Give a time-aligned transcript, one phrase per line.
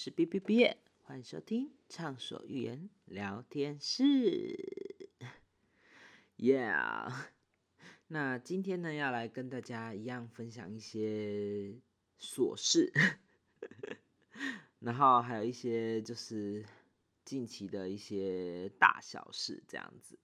[0.00, 5.10] 是 B B B，欢迎收听畅所欲言聊天室。
[6.36, 7.12] Yeah，
[8.06, 11.80] 那今天呢，要来跟大家一样分享一些
[12.20, 12.92] 琐事，
[14.78, 16.64] 然后还有一些就是
[17.24, 20.16] 近期的一些大小事，这样子。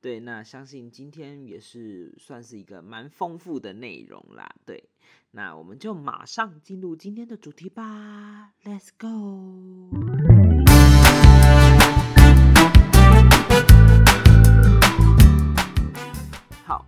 [0.00, 4.54] 对，那相信今天也是算是一个蛮丰富的内容啦。
[4.64, 4.88] 对，
[5.32, 9.90] 那我们就马上进入今天的主题吧，Let's go。
[16.64, 16.86] 好，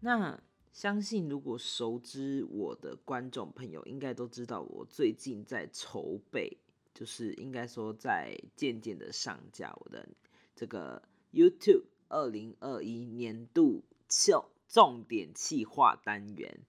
[0.00, 0.38] 那
[0.72, 6.58] 相信如果熟知我的观众朋友，应该都知道我最近在筹备，
[6.92, 10.06] 就是应该说在渐渐的上架我的
[10.54, 11.84] 这个 YouTube。
[12.08, 16.60] 二零二一年度重重点企划单元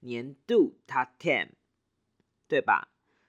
[0.00, 1.50] 年度 Top Ten，
[2.48, 2.88] 对吧？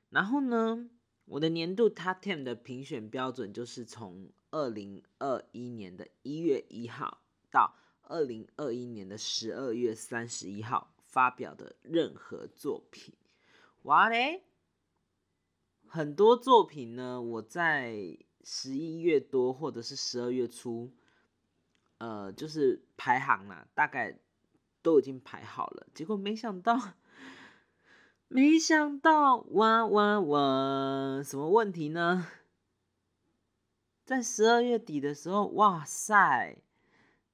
[0.09, 0.89] 然后呢，
[1.25, 13.13] 我的年度 Top Ten 的评选标准就是从二零二一年的一月一号到二零二一年的十二月三十一号发表的任何作品。
[13.83, 14.43] 哇嘞，
[15.87, 20.93] 很多作品呢，我在十一月多或者是十二月初。
[21.97, 24.19] 呃，就是排行啦，大概
[24.81, 25.87] 都已经排好了。
[25.93, 26.93] 结果没想到，
[28.29, 32.27] 没想到，哇哇哇，什么问题呢？
[34.05, 36.57] 在十二月底的时候，哇塞，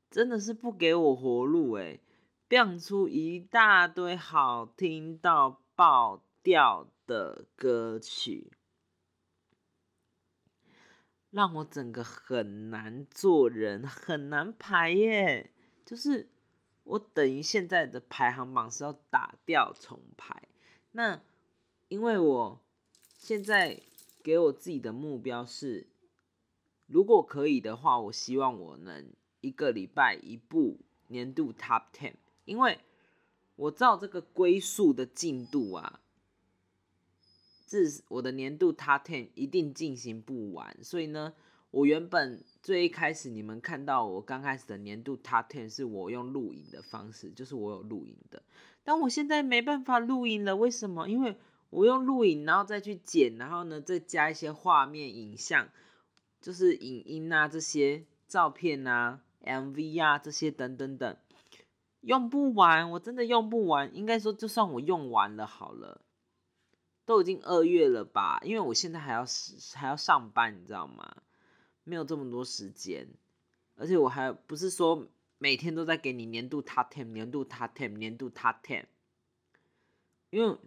[0.09, 1.99] 真的是不给我活路哎，
[2.47, 8.51] 变出一大堆好听到爆掉的歌曲。
[11.33, 15.49] 让我整个很难做人，很难排耶。
[15.83, 16.29] 就是
[16.83, 20.43] 我等于现在的排行榜是要打掉重排。
[20.91, 21.19] 那
[21.87, 22.61] 因为我
[23.17, 23.81] 现在
[24.21, 25.87] 给我自己的目标是，
[26.85, 29.11] 如果可以的话，我希望我能
[29.41, 32.13] 一个礼拜一部年度 Top Ten。
[32.45, 32.79] 因为
[33.55, 35.99] 我照这个归宿的进度啊。
[37.73, 41.33] 是我的年度 Top Ten 一定进行不完，所以呢，
[41.71, 48.43] 我原本最一开始你们看到我刚开始的年度 Top Ten 是我用录影的方式，就是我有录影的，
[48.83, 51.07] 但我现在没办法录影了，为什么？
[51.09, 51.35] 因为
[51.71, 55.69] 我用录影，然后再去剪，然后呢再加一些画面、影像，
[56.39, 61.17] 就是影音啊这些照片啊、MV 啊这些等等等，
[62.01, 66.01] 用不完，我真的用不完，应该说就算我用完了好了。
[67.05, 68.39] 都已经二月了吧？
[68.43, 69.25] 因为我现在还要
[69.73, 71.23] 还要上班，你知道吗？
[71.83, 73.07] 没有这么多时间，
[73.75, 78.85] 而且我还不是说每天都在给你年度塔 ten，年度塔 ten，年度塔 ten。
[80.29, 80.57] 因为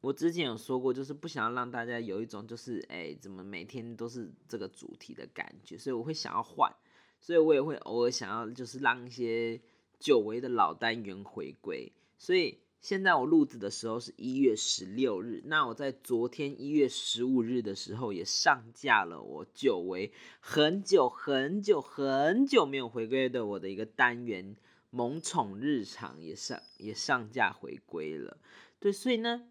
[0.00, 6.74] 我之前有说过，就是不想要让大家有一种就是哎，怎么每天都是这个主题的感觉，所以我会想要换，
[7.20, 9.60] 所以我也会偶尔想要就是让一些
[9.98, 12.60] 久违的老单元回归，所以。
[12.80, 20.10] 现在我录制的时候是一月十六日，那我在昨天一月十五日的时候也上架了我久违
[20.40, 24.56] 很久很久很久没有回归的我的一个单元
[24.88, 28.38] 《萌宠日常》也上也上架回归了。
[28.78, 29.46] 对，所以呢，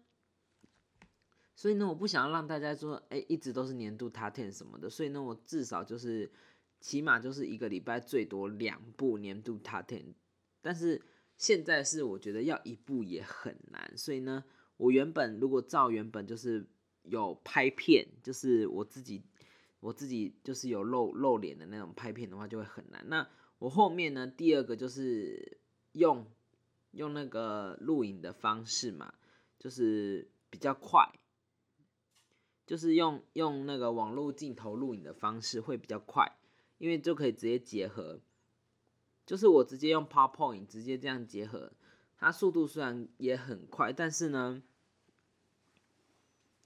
[1.54, 6.28] 所以呢，我不想要让大家说，哎，一直都是年度 Top Ten 什么的，所以呢，我至少就是
[6.80, 10.14] 起码就是一个礼拜最多两部年度 Top Ten，
[10.60, 11.00] 但是。
[11.40, 14.44] 现在是我觉得要一步也很难，所以呢，
[14.76, 16.66] 我原本如果照原本就是
[17.04, 19.22] 有拍片，就是我自己
[19.80, 23.02] 我自己就是有露露脸的那种拍片的话，就会很难。
[23.08, 23.26] 那
[23.58, 25.56] 我后面呢，第二个就是
[25.92, 26.26] 用
[26.90, 29.14] 用那个录影的方式嘛，
[29.58, 31.10] 就是比较快，
[32.66, 36.36] 就是用用那个网络镜头录影的方式会比较快，
[36.76, 38.20] 因为就可以直接结合。
[39.30, 41.70] 就是我直接用 PowerPoint 直接这样结合，
[42.18, 44.60] 它速度虽然也很快，但是呢，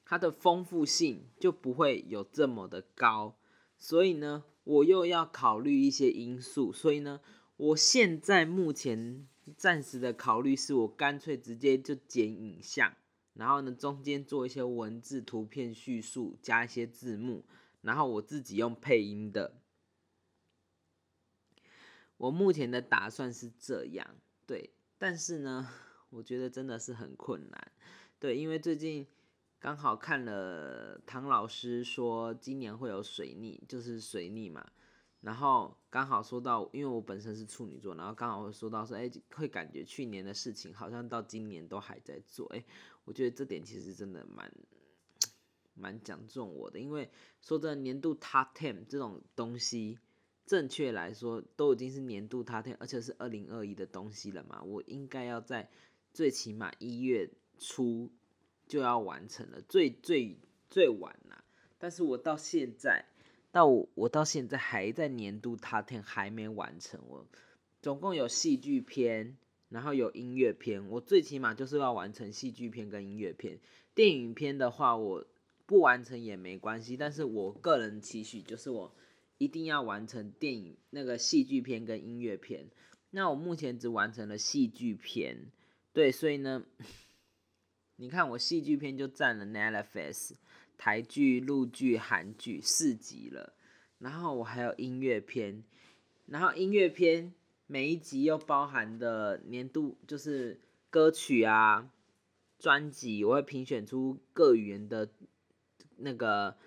[0.03, 3.37] 它的丰富性就不会有这么的高。
[3.77, 6.73] 所以呢，我又要考虑一些因素。
[6.73, 7.21] 所以呢，
[7.59, 9.29] 我现在目前
[9.59, 12.95] 暂时的考虑是我干脆直接就剪影像，
[13.35, 17.45] 然后呢中间做一些文字、图片叙述，加一些字幕，
[17.83, 19.53] 然后我自己用配音的。
[22.25, 24.17] 我目前的打算是这样，
[24.47, 25.69] 对，但是呢，
[26.09, 27.73] 我觉得真的是很困难，
[28.19, 29.07] 对，因为最近
[29.59, 34.73] 刚好看了唐老师说今年会有水逆，就是水逆嘛，
[35.21, 42.65] 然后刚好说到，因为我本身是处女座，然后刚好会说到说，哎，会感觉去年的事情好像到今年都还在做，哎，
[43.05, 44.51] 我觉得这点其实真的蛮
[45.75, 47.11] 蛮讲中我的，因为
[47.43, 49.99] 说真的，年度 Top Ten 这种东西，
[50.47, 55.69] 正确来说都已经是年度 Top Ten，而且是二零二一的东西了嘛，我应该要在
[56.13, 58.11] 最起码一月初
[58.67, 60.39] 就要完成了，最最
[60.71, 61.45] 最晚啦。
[61.79, 63.05] 但是我到现在，
[63.53, 67.27] 到我到现在还在年度 Top Ten 还没完成，我
[67.83, 69.37] 总共有戏剧片。
[69.71, 73.59] 然后有音乐片，我最起码就是要完成戏剧片跟音乐片。
[73.93, 75.27] 电影片的话，我
[75.67, 78.95] 不完成也没关系，但是我个人期许就是我
[79.39, 82.69] 一定要完成电影那个戏剧片跟音乐片。
[83.11, 85.53] 那我目前只完成了戏剧片，
[85.93, 86.65] 对，所以呢，
[87.97, 90.33] 你看我戏剧片就占了 Netflix
[90.77, 93.55] 台剧、陆剧、韩剧四集了，
[93.99, 95.65] 然后我还有音乐片，
[96.27, 97.35] 然后音乐片。
[97.67, 100.61] 每一集又包含的年度就是
[100.91, 101.91] 歌曲啊，
[102.59, 105.09] 专辑，我会评选出各语言的
[105.97, 106.59] 那个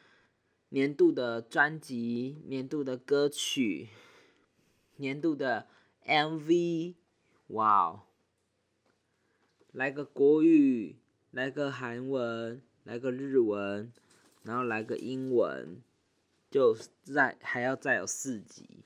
[0.70, 3.90] 年度的专辑、年度的歌曲、
[4.98, 5.68] 年度的
[6.06, 6.96] MV，
[7.48, 8.02] 哇哦！
[9.72, 10.98] 来个国语，
[11.32, 13.92] 来个韩文，来个日文，
[14.44, 15.82] 然后来个英文，
[16.50, 18.84] 就再还要再有四集。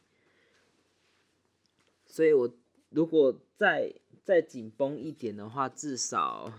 [2.06, 2.54] 所以，我
[2.90, 3.94] 如果再
[4.24, 6.54] 再紧绷一点的话，至少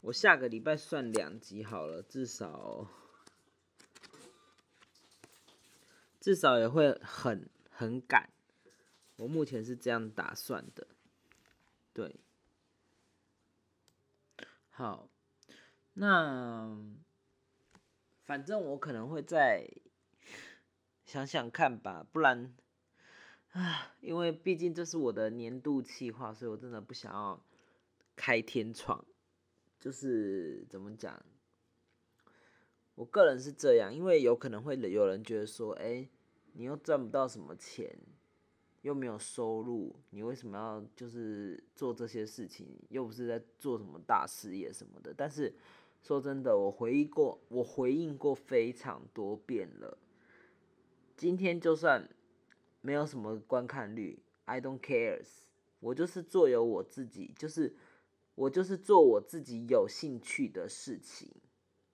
[0.00, 2.88] 我下个礼拜算两集好了，至少
[6.20, 8.30] 至少也会很很赶。
[9.16, 10.86] 我目前是这样打算的，
[11.92, 12.20] 对。
[14.70, 15.08] 好，
[15.94, 16.78] 那
[18.24, 19.68] 反正我可能会再
[21.04, 22.54] 想想看吧，不然。
[23.52, 27.42] 啊，因为毕竟这是我的年度计划，所以我真的不想要
[28.14, 29.04] 开天窗。
[29.80, 31.24] 就是怎么讲，
[32.98, 36.08] 我个人是这样，因为有可能会有人觉得说，哎，
[36.54, 37.96] 你又赚不到什么钱，
[38.82, 42.66] 又没有收入，你为什么要就是做这些事情？
[42.88, 45.14] 又不是在做什么大事业什么的。
[45.16, 45.54] 但是
[46.02, 49.96] 说真的，我回忆过，我回应过非常多遍了。
[51.16, 52.08] 今天就算。
[52.80, 55.40] 没有什么观看率，I don't cares。
[55.80, 57.74] 我就是做有我自己，就是
[58.36, 61.28] 我就是做我自己有兴趣的事情。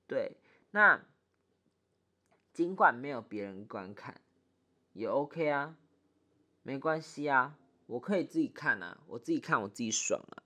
[0.06, 0.36] 对，
[0.74, 1.00] 那
[2.52, 4.20] 尽管没有别人观看，
[4.92, 5.76] 也 OK 啊，
[6.64, 7.56] 没关系啊，
[7.86, 10.42] 我可以自己看啊，我自己看我自己爽啊，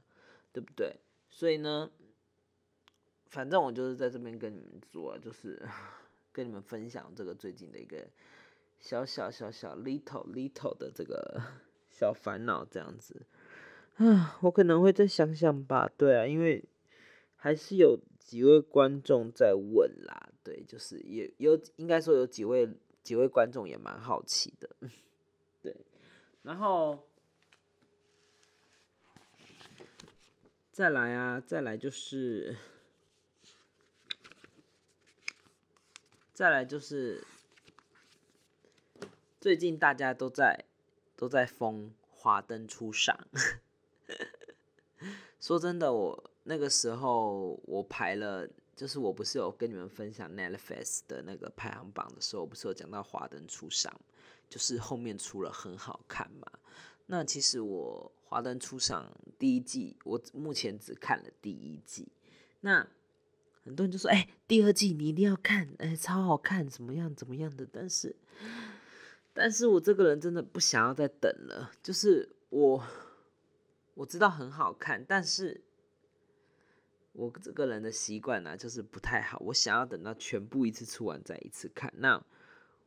[0.53, 0.97] 对不对？
[1.31, 1.91] 所以呢，
[3.31, 5.67] 反正我就是在这边跟你们做，就是
[6.31, 8.07] 跟你们分享这个最近的一个。
[8.81, 11.43] 小小小小 little little 的这个
[11.91, 13.27] 小烦恼这样子
[13.97, 15.91] 啊，我可能会再想想吧。
[15.97, 16.63] 对啊，因为
[17.35, 17.99] 还是有
[18.29, 20.29] 几位观众在问啦。
[20.45, 22.69] 对，就是也有应该说有几位
[23.03, 24.69] 几位观众也蛮好奇的。
[25.63, 25.75] 对，
[26.43, 27.09] 然后
[30.71, 32.55] 再来啊，再来就是
[36.35, 37.25] 再来就是。
[39.41, 40.65] 最近大家都在
[41.15, 43.17] 都在疯华灯初上，
[45.41, 53.93] 说真的，我那个时候我排了，就是我不是有跟你们分享 Netflix 的那个排行榜的时候，我不是有讲到华灯初上，
[54.49, 56.51] 就是后面出了很好看嘛。
[57.05, 62.09] 那其实我华灯初上第一季，我目前只看了第一季。
[62.61, 62.89] 那
[63.63, 68.17] 很多人就说，哎，第二季你一定要看，哎，超好看，怎么样怎么样的，但是。
[69.35, 72.83] 但是我这个人真的不想要再等了，就是我
[73.95, 75.61] 我知道很好看，但是
[77.19, 79.43] 我这个人的习惯呢，就是不太好。
[79.47, 81.93] 我想要等到全部一次出完再一次看。
[81.97, 82.25] 那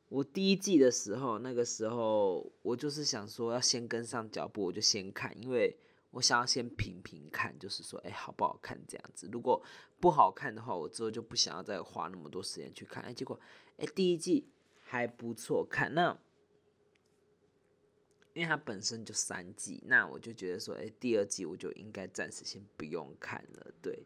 [0.07, 5.75] 我第一季的时候，那个时候我就是想说要先跟上脚步，我就先看，因为
[6.11, 9.27] 我想要先评评看，就是说哎好不好看这样子。
[9.33, 9.61] 如果
[9.99, 13.03] 不好看的话，我之后就不想要再花那么多时间去看。
[13.03, 13.37] 哎，结果
[13.79, 14.47] 哎第一季
[14.81, 16.17] 还不错看，那。
[18.33, 24.05] 因为它本身就三季，那我就觉得说，哎，第二季我就应该暂时先不用看了，对。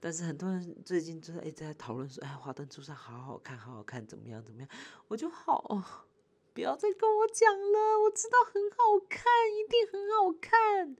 [0.00, 4.68] 但是很多人最近就是一直在讨论说，哎，《华灯初上》好好看，好好看，怎么样，怎么样？
[5.08, 6.08] 我就好，
[6.54, 8.76] 不要再跟我讲了，我知道很好
[9.08, 9.22] 看，
[9.54, 10.96] 一定很好看，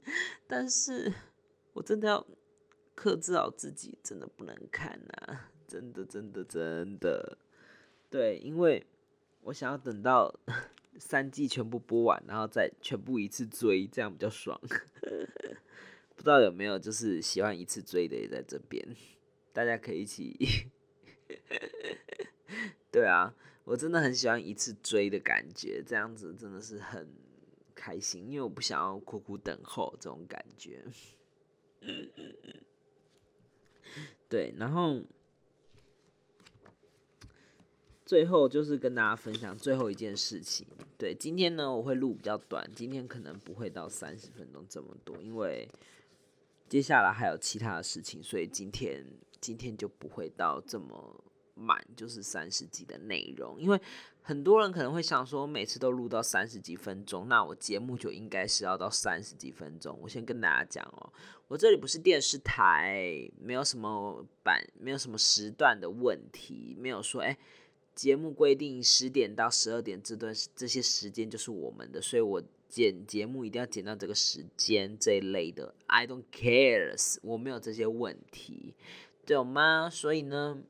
[0.46, 1.12] 但是
[1.72, 2.26] 我真的要
[2.94, 7.38] 克制好自己，真的不能看呐，真的，真的，真的，
[8.10, 8.86] 对，因为
[9.40, 10.38] 我想要等到。
[11.00, 14.61] 三季全部播完，然后再全部一次追，这样比较爽。
[16.14, 18.87] 不知道有没有就是喜欢一次追的也在这边，
[19.54, 20.37] 大家可以一起
[22.92, 27.09] 对啊，我真的很喜欢一次追的感觉，这样子真的是很
[27.75, 30.85] 开心，因为我不想要苦苦等候这种感觉。
[34.28, 35.02] 对，然后
[38.11, 40.67] 最后就是跟大家分享最后一件事情。
[40.99, 45.69] 对，今天呢我会录比较短，今天可能不会到三十分钟这么多，因为
[46.69, 49.07] 接下来还有其他的事情，所以今天
[49.40, 51.23] 今天就不会到这么。
[51.55, 53.79] 满就是三十集的内容，因为
[54.23, 59.99] 很多人可能会想说，每次都录到三十几分钟，那我节目就应该是要到三十几分钟。
[60.00, 61.12] 我先跟大家讲哦，
[61.49, 67.37] 我这里不是电视台，没有什么版，没有什么时段的问题，没有说哎，
[67.94, 75.75] 节目规定十点到十二点这段这些时间就是我们的，所以我剪节目一定要剪到这个时间这一类的。
[75.87, 78.75] I don't cares，我没有这些问题，
[79.26, 79.88] 懂吗？
[79.90, 80.62] 所以呢。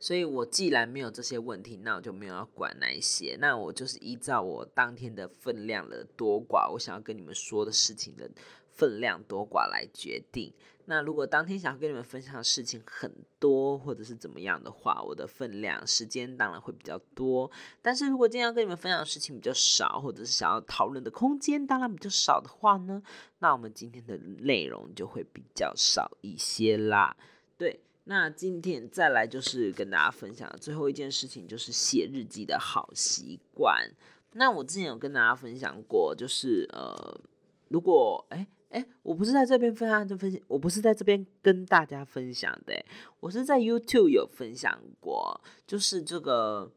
[0.00, 8.30] 所以我既然没有这些问题，那我就没有要管那一些，那我就是依照我当天的分量的多寡，我想要跟你们说的事情的
[8.70, 10.52] 分量多寡来决定。
[10.90, 17.50] 那如果当天想要跟你们分享的事情很多，或者是怎么样的话，我的分量时间当然会比较多。
[17.82, 23.02] 但是如果今天要跟你们分享的事情比较少，或者是想要讨论的空间当然比较少的话呢，
[23.40, 27.16] 那我们今天的内容就会比较少一些啦。
[27.58, 27.80] 对。
[28.10, 33.86] 那今天再来就是跟大家分享的最后一件事情，就是写日记的好习惯。
[34.32, 37.20] 那我之前有跟大家分享过，就是呃，
[37.68, 42.84] 如果哎哎，我不是在这边分享，就分享，我不是在这边跟大家分享的，
[43.20, 46.70] 我是在 YouTube 有分享过，就是这个，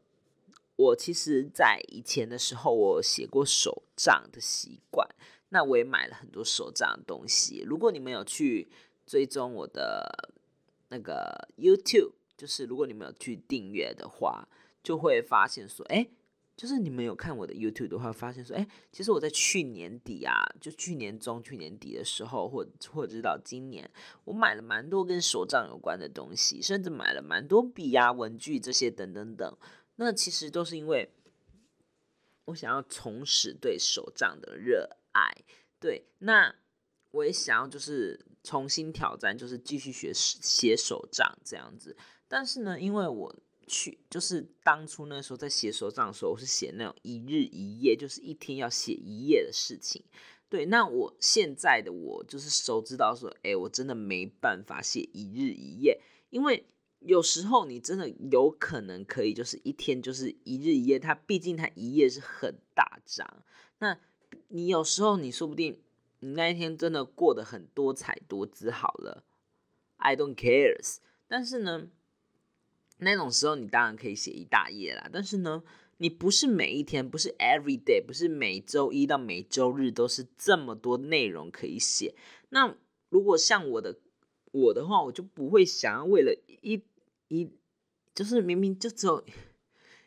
[0.76, 5.08] 我其实在以前的时候，我写过手账的习惯，
[5.48, 7.62] 那我也买了很多手账的东西。
[7.66, 8.68] 如果你们有去
[9.06, 10.30] 追踪我的。
[10.94, 14.46] 那个 YouTube 就是如果你们有去订阅的话，
[14.82, 16.06] 就会发现说，哎，
[16.62, 23.90] 就是你们有看我的 YouTube 的话，发现说，哎，其实我在去年底啊，就去年中、去年底的时候，或或者到今年，
[24.22, 29.58] 我买了蛮多跟手账有关的东西，甚至买了蛮多笔啊、文具这些等等等。
[29.96, 31.10] 那其实都是因为
[32.44, 35.34] 我想要重拾对手账的热爱。
[35.80, 36.54] 对，那
[37.10, 38.24] 我也想要就是。
[38.44, 43.32] 重新挑战就是继续学写手账这样子，但是呢，因为我
[43.72, 50.04] 去就是当初那时候在写手账的时候，我是写那种一日一夜，就是一天要写一页的事情。
[50.50, 55.98] 对，那我现在的我就是熟知道说，哎，我真的没办法写一日一夜，
[56.28, 56.66] 因为
[56.98, 63.42] 有时候你真的有可能可以就是一天就是一日一夜，它毕竟它一页是很大张，
[63.78, 63.98] 那
[64.48, 65.80] 你有时候你说不定。
[66.24, 69.24] 你那一天真的过得很多彩多姿，好了
[69.96, 70.98] ，I don't cares。
[71.26, 71.88] 但是呢，
[73.02, 75.08] 那种时候你当然可以写一大页啦。
[75.12, 75.62] 但是呢，
[75.98, 82.14] 你不是每一天，不是 every day，不是每周一到每周日都是这么多内容可以写。
[82.48, 82.76] 那
[83.08, 83.98] 如果像我的
[84.50, 86.82] 我的话，我就不会想要为了一
[87.28, 87.50] 一，
[88.14, 89.24] 就是明明就只有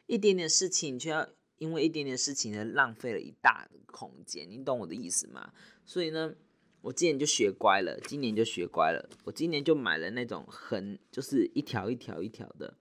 [0.07, 4.49] 一点点事情，却要因为一点点事情而浪费了一大空间。
[4.49, 5.53] 你懂我的意思吗？
[5.85, 6.35] 所以呢，
[6.81, 9.09] 我今年就学乖了，今年就学乖了。
[9.23, 12.77] 我今年就买了那种横，就是一条一条一条的，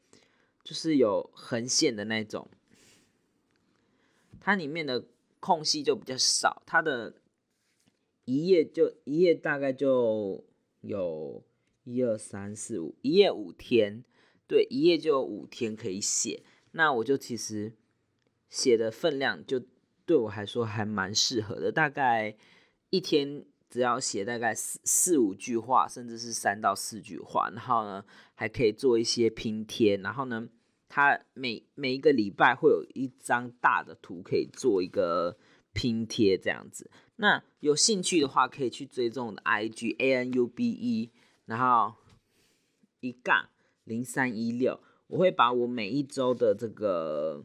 [0.64, 2.48] 就是有横线的那种。
[4.40, 5.06] 它里面的
[5.38, 7.14] 空隙就比较少，它的
[8.24, 10.44] 一页就一页大概就
[10.80, 11.44] 有
[11.84, 14.02] 一二三四五，一页五天，
[14.48, 16.42] 对，一页就五天可以写。
[16.72, 17.74] 那我就其实
[18.48, 19.62] 写的分量就
[20.04, 22.36] 对我来说还蛮适合的，大概。
[22.90, 23.44] 一天
[23.74, 28.04] 只要写大概四四五句话，甚至是三到四句话，然后呢，
[28.36, 30.48] 还可以做一些拼贴，然后呢，
[30.88, 35.36] 它每每一个礼拜会有一张大的图可以做一个
[35.72, 36.88] 拼贴这样子。
[37.16, 41.10] 那有兴趣的话，可以去追踪我的 IG A N U B E，
[41.46, 41.96] 然后
[43.00, 43.48] 一杠
[43.82, 44.78] 零三一六，
[45.08, 47.44] 我会把我每一周的这个。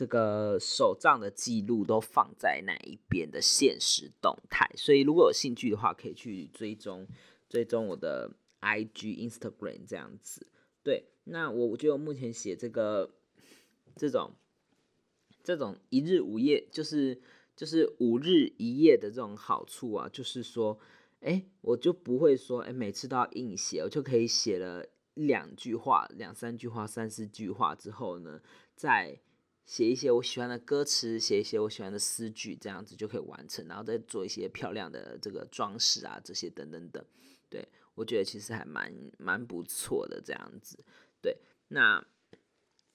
[0.00, 7.06] 这个手账的记录都放在那一边的现实动态，所以如果有兴趣的话，可以去追踪
[7.50, 8.30] 追踪我的
[8.62, 10.46] IG、Instagram 这样子。
[10.82, 13.10] 对，那我我觉得目前写这个
[13.94, 14.32] 这种
[15.44, 17.20] 这种一日五夜，就是
[17.54, 20.78] 就是五日一夜的这种好处啊，就是说，
[21.20, 28.40] 哎，我就不会说，哎，每次都要硬写，我就可以写了两句话、两三句话、三四句话之后呢，
[28.74, 29.20] 再。
[29.66, 37.04] 写一些我喜欢的歌词，写一些我喜欢的诗句，这样子就可以完成，然后再做一些漂亮的这个装饰啊，这些等等等。
[37.48, 40.78] 对我觉得其实还蛮蛮不错的这样子。
[41.20, 41.36] 对，
[41.68, 42.04] 那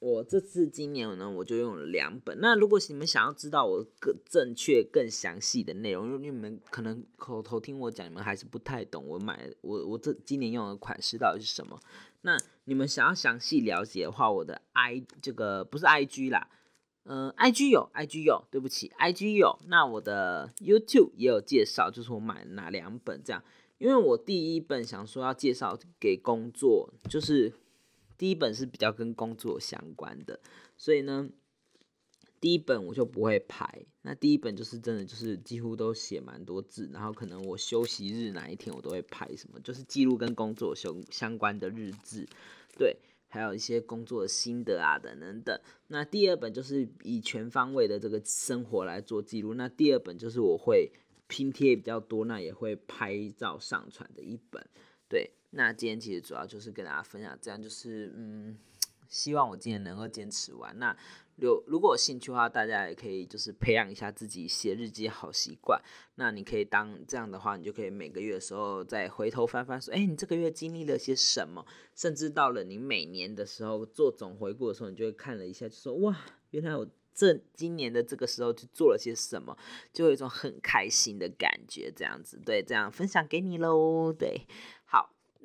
[0.06, 2.40] 我这次今年呢，我就用了两本。
[2.40, 11.80] 那如果你们想要知道我更正确、更详细的内容，因为你们可能口头听我讲，你们还是不太懂我买我我这今年用的款式到底是什么。
[12.22, 16.50] 那你们想要详细了解的话，我的 i 这个不是 i g 啦。
[17.06, 19.58] 嗯，IG 有，IG 有，对不起，IG 有。
[19.68, 23.44] 那我的 YouTube 也有介绍，就是我买哪两本这样。
[23.80, 27.52] 因为我第一本想说要介绍给工作，就是
[28.18, 30.40] 第一本是比较跟工作相关的，
[30.78, 31.30] 所以呢，
[32.40, 33.86] 第一本我就不会排。
[34.02, 42.28] 那第一本就是真的就是几乎都写蛮多字，然后可能我休息日哪一天我都会排什么，就是记录跟工作相相关的日志，
[42.78, 42.98] 对。
[43.28, 45.60] 还有一些工作心得啊，等等等。
[45.88, 49.56] 那第二本就是以全方位的这个生活来做记录。
[49.56, 50.90] 那第二本就是我会
[51.28, 54.66] 拼贴比较多，那也会拍照上传的一本。
[55.08, 58.58] 对，那今天其实主要就是跟大家分享，这样就是嗯，
[59.08, 60.78] 希望我今天能够坚持完。
[60.80, 60.96] 那
[61.38, 65.82] 有如果有兴趣的话，大家也可以就是培养一下自己写日记好习惯。
[66.16, 71.66] 那你可以当这样的话，你就可以每个月的时候再回头翻翻，说，哎，你这个月经历了些什么？
[71.94, 76.18] 甚至到了你每年的时候做总回顾的时候，你就会看了一下，就说，哇，
[76.52, 79.58] 原来我这今年的这个时候去做了些什么，
[79.92, 81.92] 就有一种很开心的感觉。
[81.94, 84.48] 这样子，对，这样分享给你喽，对。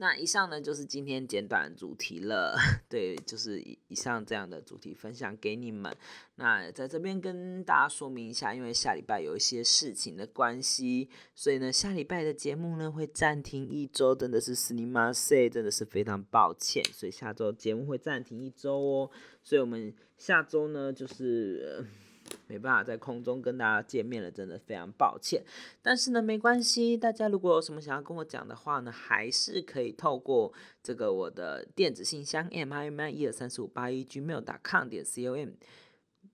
[0.00, 2.56] 那以上呢就是今天简短主题了，
[2.88, 5.94] 对，就是以以上这样的主题分享给你们。
[6.36, 19.10] 那在这边跟大家说明一下，因为下礼拜有一些事情的关系，所以呢下礼拜的节目呢会暂停一周，真的是死你妈塞，真的是非常抱歉，所以下周节目会暂停一周哦。
[19.42, 21.84] 所以我们下周呢就是。
[22.46, 25.42] 没办法在空中跟大家见面了，真的非常抱歉。
[25.82, 35.48] 但是呢，没关系，大家如果有什么想要跟我讲的话呢，还是可以透过这个我的电子信箱 m i m i 一二三四五八一 gmail.com 点 com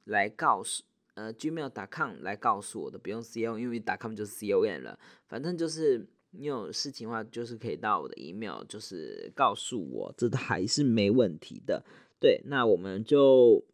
[0.05, 0.83] 来告诉
[1.15, 4.99] 呃 gmail.com 来告诉我的，不用 c o，因为 .com 就是 com 了。
[5.27, 11.85] 反正就是你有事情的话，就是可以到我的 email，就是告诉我，这还是没问题的。
[12.19, 13.65] 对，那我们就。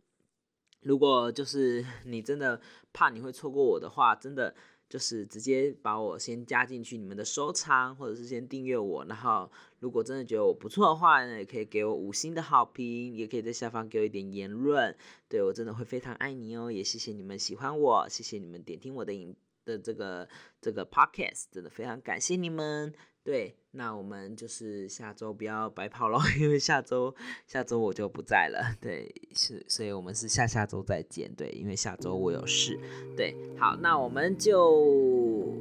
[0.82, 2.60] 如果就是 你真的
[2.92, 4.54] 怕你会错过我的话，真的
[4.88, 9.04] 就是直接把我先加进去你们的收藏，或者是先订阅我。
[9.06, 14.94] 然后如果真的觉得我不错的话呢，也可以给我五星的好评，也可以在下方给我一点言论。
[15.28, 20.28] 对我真的会非常爱你哦，也谢谢你们喜欢我，谢谢你们点听我的影的这个
[20.60, 22.92] 这个 podcast，真的非常感谢你们。
[23.24, 27.14] 对，那我们就是下周不要白跑了，因为下周
[27.46, 28.76] 下周我就不在了。
[28.80, 31.32] 对，是，所以我们是下下周再见。
[31.36, 32.76] 对，因为下周我有事。
[33.16, 35.54] 对，好，那我们就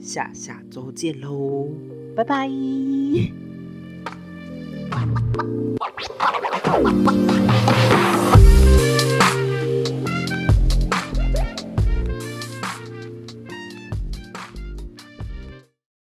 [0.00, 1.68] 下下周见喽，
[2.16, 2.50] 拜拜。